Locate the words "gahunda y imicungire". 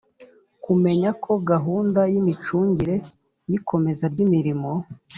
1.51-2.95